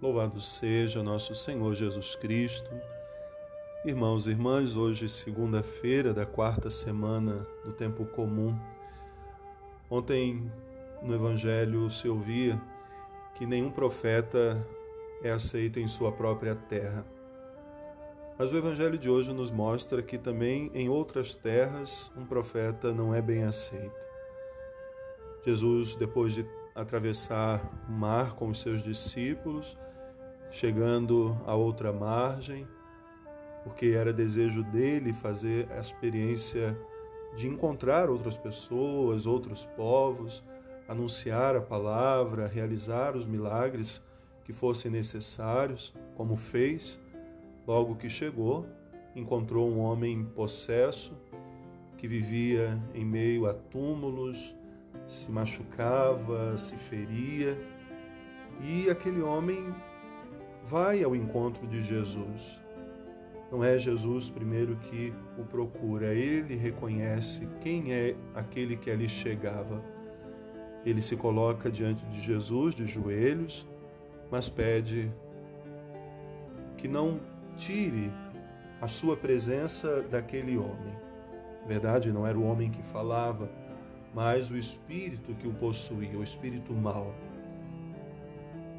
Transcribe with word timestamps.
Louvado 0.00 0.40
seja 0.40 1.02
nosso 1.02 1.34
Senhor 1.34 1.74
Jesus 1.74 2.14
Cristo. 2.14 2.70
Irmãos 3.84 4.28
e 4.28 4.30
irmãs, 4.30 4.76
hoje, 4.76 5.08
segunda-feira 5.08 6.14
da 6.14 6.24
quarta 6.24 6.70
semana 6.70 7.44
do 7.64 7.72
tempo 7.72 8.06
comum. 8.06 8.56
Ontem 9.90 10.52
no 11.02 11.12
Evangelho 11.12 11.90
se 11.90 12.08
ouvia 12.08 12.62
que 13.34 13.44
nenhum 13.44 13.72
profeta 13.72 14.64
é 15.20 15.32
aceito 15.32 15.80
em 15.80 15.88
sua 15.88 16.12
própria 16.12 16.54
terra. 16.54 17.04
Mas 18.38 18.52
o 18.52 18.56
Evangelho 18.56 18.96
de 18.96 19.10
hoje 19.10 19.32
nos 19.32 19.50
mostra 19.50 20.00
que 20.00 20.16
também 20.16 20.70
em 20.74 20.88
outras 20.88 21.34
terras 21.34 22.12
um 22.16 22.24
profeta 22.24 22.92
não 22.92 23.12
é 23.12 23.20
bem 23.20 23.42
aceito. 23.42 24.06
Jesus, 25.44 25.96
depois 25.96 26.34
de 26.34 26.46
atravessar 26.72 27.60
o 27.88 27.90
mar 27.90 28.36
com 28.36 28.48
os 28.48 28.60
seus 28.60 28.80
discípulos, 28.80 29.76
chegando 30.50 31.36
à 31.46 31.54
outra 31.54 31.92
margem, 31.92 32.66
porque 33.64 33.88
era 33.88 34.12
desejo 34.12 34.62
dele 34.64 35.12
fazer 35.12 35.70
a 35.72 35.78
experiência 35.78 36.78
de 37.36 37.46
encontrar 37.46 38.08
outras 38.08 38.36
pessoas, 38.36 39.26
outros 39.26 39.64
povos, 39.76 40.42
anunciar 40.88 41.54
a 41.54 41.60
palavra, 41.60 42.46
realizar 42.46 43.14
os 43.14 43.26
milagres 43.26 44.02
que 44.44 44.52
fossem 44.52 44.90
necessários, 44.90 45.94
como 46.16 46.36
fez. 46.36 46.98
Logo 47.66 47.96
que 47.96 48.08
chegou, 48.08 48.66
encontrou 49.14 49.70
um 49.70 49.80
homem 49.80 50.24
possesso 50.24 51.14
que 51.98 52.08
vivia 52.08 52.80
em 52.94 53.04
meio 53.04 53.46
a 53.46 53.52
túmulos, 53.52 54.54
se 55.06 55.30
machucava, 55.30 56.56
se 56.56 56.76
feria, 56.76 57.58
e 58.62 58.88
aquele 58.88 59.20
homem 59.20 59.74
vai 60.68 61.02
ao 61.02 61.16
encontro 61.16 61.66
de 61.66 61.82
Jesus. 61.82 62.60
Não 63.50 63.64
é 63.64 63.78
Jesus 63.78 64.28
primeiro 64.28 64.76
que 64.76 65.14
o 65.38 65.44
procura, 65.44 66.14
ele 66.14 66.54
reconhece 66.54 67.48
quem 67.62 67.92
é 67.92 68.14
aquele 68.34 68.76
que 68.76 68.90
ali 68.90 69.08
chegava. 69.08 69.82
Ele 70.84 71.00
se 71.00 71.16
coloca 71.16 71.70
diante 71.70 72.04
de 72.06 72.20
Jesus 72.20 72.74
de 72.74 72.86
joelhos, 72.86 73.66
mas 74.30 74.50
pede 74.50 75.10
que 76.76 76.86
não 76.86 77.18
tire 77.56 78.12
a 78.78 78.86
sua 78.86 79.16
presença 79.16 80.02
daquele 80.02 80.58
homem. 80.58 80.94
Na 81.62 81.66
verdade, 81.66 82.12
não 82.12 82.26
era 82.26 82.38
o 82.38 82.44
homem 82.44 82.70
que 82.70 82.82
falava, 82.82 83.50
mas 84.14 84.50
o 84.50 84.56
espírito 84.56 85.34
que 85.34 85.48
o 85.48 85.54
possuía, 85.54 86.18
o 86.18 86.22
espírito 86.22 86.74
mau. 86.74 87.14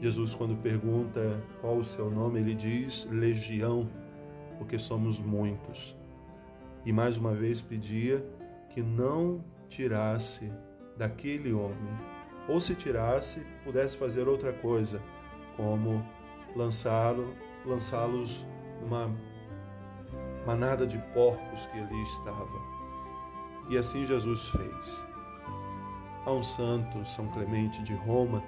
Jesus, 0.00 0.34
quando 0.34 0.56
pergunta 0.56 1.42
qual 1.60 1.76
o 1.76 1.84
seu 1.84 2.10
nome, 2.10 2.40
ele 2.40 2.54
diz 2.54 3.06
legião, 3.10 3.88
porque 4.58 4.78
somos 4.78 5.18
muitos. 5.18 5.96
E 6.84 6.92
mais 6.92 7.16
uma 7.16 7.32
vez 7.32 7.62
pedia 7.62 8.24
que 8.70 8.82
não 8.82 9.42
tirasse 9.68 10.52
daquele 10.96 11.52
homem, 11.52 11.98
ou 12.48 12.60
se 12.60 12.74
tirasse, 12.74 13.40
pudesse 13.64 13.96
fazer 13.96 14.28
outra 14.28 14.52
coisa, 14.52 15.00
como 15.56 16.04
lançá-lo, 16.54 17.34
lançá-los 17.64 18.46
numa 18.82 19.10
manada 20.46 20.86
de 20.86 20.98
porcos 21.14 21.66
que 21.66 21.78
ali 21.78 22.02
estava. 22.02 22.74
E 23.70 23.78
assim 23.78 24.04
Jesus 24.04 24.48
fez. 24.48 25.06
Há 26.26 26.32
um 26.32 26.42
santo, 26.42 27.04
São 27.04 27.26
Clemente 27.28 27.82
de 27.82 27.94
Roma, 27.94 28.42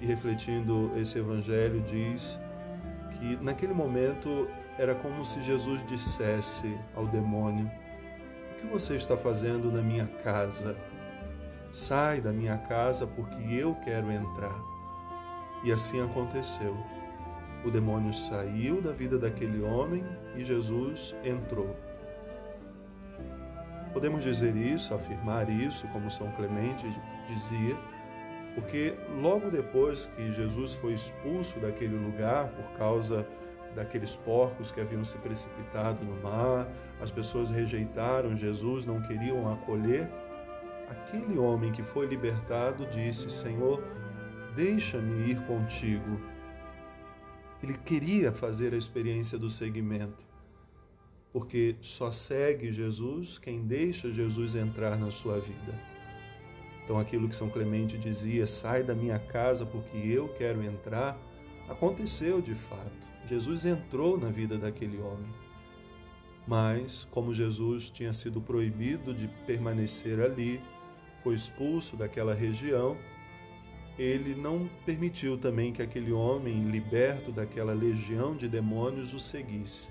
e 0.00 0.06
refletindo 0.06 0.92
esse 0.96 1.18
evangelho, 1.18 1.82
diz 1.82 2.40
que 3.12 3.36
naquele 3.42 3.72
momento 3.72 4.48
era 4.78 4.94
como 4.94 5.24
se 5.24 5.40
Jesus 5.42 5.84
dissesse 5.86 6.78
ao 6.94 7.06
demônio: 7.06 7.70
O 8.52 8.54
que 8.60 8.66
você 8.66 8.96
está 8.96 9.16
fazendo 9.16 9.70
na 9.70 9.82
minha 9.82 10.06
casa? 10.22 10.76
Sai 11.70 12.20
da 12.20 12.32
minha 12.32 12.58
casa 12.58 13.06
porque 13.06 13.42
eu 13.54 13.74
quero 13.84 14.10
entrar. 14.10 14.56
E 15.64 15.72
assim 15.72 16.02
aconteceu. 16.02 16.76
O 17.64 17.70
demônio 17.70 18.12
saiu 18.12 18.80
da 18.80 18.92
vida 18.92 19.18
daquele 19.18 19.62
homem 19.62 20.04
e 20.36 20.44
Jesus 20.44 21.14
entrou. 21.24 21.74
Podemos 23.92 24.22
dizer 24.22 24.54
isso, 24.54 24.94
afirmar 24.94 25.48
isso, 25.48 25.88
como 25.88 26.10
São 26.10 26.30
Clemente 26.32 26.86
dizia, 27.26 27.76
porque 28.56 28.94
logo 29.20 29.50
depois 29.50 30.06
que 30.16 30.32
Jesus 30.32 30.72
foi 30.72 30.94
expulso 30.94 31.60
daquele 31.60 31.94
lugar 31.94 32.48
por 32.48 32.72
causa 32.78 33.26
daqueles 33.74 34.16
porcos 34.16 34.70
que 34.70 34.80
haviam 34.80 35.04
se 35.04 35.18
precipitado 35.18 36.02
no 36.02 36.16
mar, 36.22 36.66
as 36.98 37.10
pessoas 37.10 37.50
rejeitaram 37.50 38.34
Jesus, 38.34 38.86
não 38.86 39.02
queriam 39.02 39.52
acolher. 39.52 40.08
Aquele 40.88 41.38
homem 41.38 41.70
que 41.70 41.82
foi 41.82 42.06
libertado 42.06 42.86
disse: 42.86 43.30
Senhor, 43.30 43.82
deixa-me 44.54 45.30
ir 45.30 45.38
contigo. 45.42 46.18
Ele 47.62 47.74
queria 47.74 48.32
fazer 48.32 48.72
a 48.72 48.78
experiência 48.78 49.36
do 49.36 49.50
seguimento, 49.50 50.24
porque 51.30 51.76
só 51.82 52.10
segue 52.10 52.72
Jesus 52.72 53.36
quem 53.36 53.66
deixa 53.66 54.10
Jesus 54.10 54.54
entrar 54.54 54.96
na 54.96 55.10
sua 55.10 55.38
vida. 55.38 55.95
Então, 56.86 57.00
aquilo 57.00 57.28
que 57.28 57.34
São 57.34 57.50
Clemente 57.50 57.98
dizia, 57.98 58.46
sai 58.46 58.84
da 58.84 58.94
minha 58.94 59.18
casa 59.18 59.66
porque 59.66 59.98
eu 59.98 60.28
quero 60.28 60.62
entrar, 60.62 61.18
aconteceu 61.68 62.40
de 62.40 62.54
fato. 62.54 62.92
Jesus 63.26 63.66
entrou 63.66 64.16
na 64.16 64.28
vida 64.28 64.56
daquele 64.56 65.00
homem. 65.00 65.26
Mas, 66.46 67.08
como 67.10 67.34
Jesus 67.34 67.90
tinha 67.90 68.12
sido 68.12 68.40
proibido 68.40 69.12
de 69.12 69.26
permanecer 69.44 70.20
ali, 70.20 70.60
foi 71.24 71.34
expulso 71.34 71.96
daquela 71.96 72.32
região, 72.32 72.96
ele 73.98 74.36
não 74.36 74.70
permitiu 74.84 75.36
também 75.36 75.72
que 75.72 75.82
aquele 75.82 76.12
homem, 76.12 76.70
liberto 76.70 77.32
daquela 77.32 77.72
legião 77.72 78.36
de 78.36 78.46
demônios, 78.46 79.12
o 79.12 79.18
seguisse. 79.18 79.88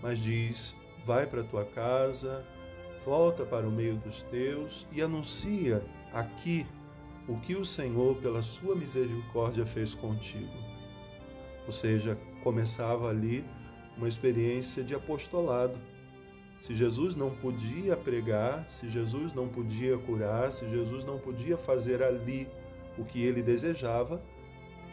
Mas 0.00 0.20
diz: 0.20 0.76
vai 1.04 1.26
para 1.26 1.42
tua 1.42 1.64
casa, 1.64 2.46
volta 3.04 3.44
para 3.44 3.66
o 3.66 3.72
meio 3.72 3.96
dos 3.96 4.22
teus 4.22 4.86
e 4.92 5.02
anuncia 5.02 5.82
aqui 6.14 6.66
o 7.26 7.36
que 7.38 7.56
o 7.56 7.64
Senhor, 7.64 8.16
pela 8.16 8.42
sua 8.42 8.76
misericórdia, 8.76 9.66
fez 9.66 9.94
contigo. 9.94 10.52
Ou 11.66 11.72
seja, 11.72 12.16
começava 12.42 13.08
ali 13.08 13.44
uma 13.96 14.08
experiência 14.08 14.84
de 14.84 14.94
apostolado. 14.94 15.78
Se 16.58 16.74
Jesus 16.74 17.14
não 17.14 17.30
podia 17.30 17.96
pregar, 17.96 18.70
se 18.70 18.88
Jesus 18.88 19.32
não 19.32 19.48
podia 19.48 19.98
curar, 19.98 20.52
se 20.52 20.68
Jesus 20.68 21.04
não 21.04 21.18
podia 21.18 21.56
fazer 21.56 22.02
ali 22.02 22.48
o 22.96 23.04
que 23.04 23.22
ele 23.22 23.42
desejava, 23.42 24.22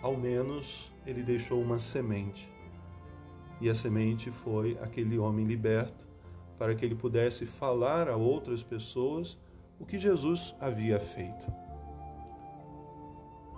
ao 0.00 0.16
menos 0.16 0.92
ele 1.06 1.22
deixou 1.22 1.60
uma 1.60 1.78
semente. 1.78 2.52
E 3.60 3.68
a 3.68 3.74
semente 3.74 4.30
foi 4.30 4.78
aquele 4.80 5.18
homem 5.18 5.44
liberto 5.44 6.06
para 6.58 6.74
que 6.74 6.84
ele 6.84 6.94
pudesse 6.94 7.44
falar 7.44 8.08
a 8.08 8.16
outras 8.16 8.62
pessoas 8.62 9.38
o 9.78 9.86
que 9.86 9.98
Jesus 9.98 10.54
havia 10.60 10.98
feito. 10.98 11.52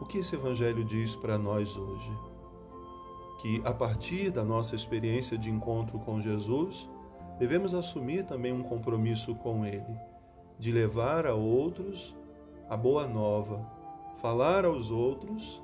O 0.00 0.04
que 0.04 0.18
esse 0.18 0.34
Evangelho 0.34 0.84
diz 0.84 1.16
para 1.16 1.38
nós 1.38 1.76
hoje? 1.76 2.12
Que 3.40 3.62
a 3.64 3.72
partir 3.72 4.30
da 4.30 4.44
nossa 4.44 4.74
experiência 4.74 5.38
de 5.38 5.50
encontro 5.50 5.98
com 5.98 6.20
Jesus, 6.20 6.88
devemos 7.38 7.74
assumir 7.74 8.24
também 8.24 8.52
um 8.52 8.62
compromisso 8.62 9.34
com 9.34 9.64
Ele, 9.64 9.98
de 10.58 10.70
levar 10.70 11.26
a 11.26 11.34
outros 11.34 12.14
a 12.68 12.76
boa 12.76 13.06
nova, 13.06 13.66
falar 14.18 14.64
aos 14.64 14.90
outros 14.90 15.60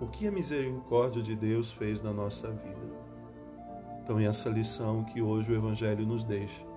o 0.00 0.06
que 0.06 0.26
a 0.26 0.32
misericórdia 0.32 1.22
de 1.22 1.36
Deus 1.36 1.70
fez 1.70 2.02
na 2.02 2.12
nossa 2.12 2.50
vida. 2.50 3.02
Então, 4.02 4.18
é 4.18 4.24
essa 4.24 4.50
lição 4.50 5.04
que 5.04 5.22
hoje 5.22 5.52
o 5.52 5.54
Evangelho 5.54 6.04
nos 6.04 6.24
deixa. 6.24 6.71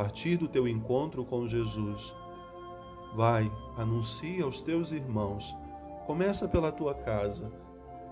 Partir 0.00 0.38
do 0.38 0.48
teu 0.48 0.66
encontro 0.66 1.26
com 1.26 1.46
Jesus, 1.46 2.16
vai, 3.14 3.52
anuncia 3.76 4.44
aos 4.44 4.62
teus 4.62 4.92
irmãos, 4.92 5.54
começa 6.06 6.48
pela 6.48 6.72
tua 6.72 6.94
casa 6.94 7.52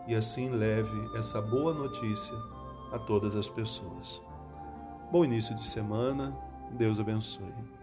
e 0.07 0.15
assim 0.15 0.51
leve 0.51 1.17
essa 1.17 1.41
boa 1.41 1.73
notícia 1.73 2.37
a 2.93 2.99
todas 2.99 3.35
as 3.35 3.49
pessoas. 3.49 4.23
Bom 5.11 5.25
início 5.25 5.57
de 5.57 5.65
semana, 5.65 6.39
Deus 6.73 7.01
abençoe. 7.01 7.78